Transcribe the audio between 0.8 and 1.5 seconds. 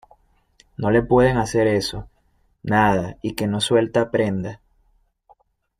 le pueden